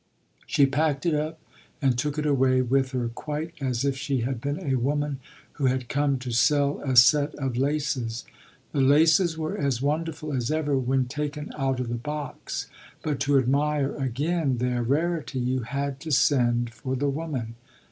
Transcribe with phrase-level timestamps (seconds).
[0.47, 1.39] She packed it up
[1.79, 5.19] and took it away with her quite as if she had been a woman
[5.51, 8.25] who had come to sell a set of laces.
[8.71, 12.67] The laces were as wonderful as ever when taken out of the box,
[13.03, 17.53] but to admire again their rarity you had to send for the woman.